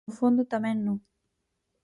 O 0.09 0.11
fondo 0.19 0.49
tamén 0.53 0.77
nu. 0.85 0.95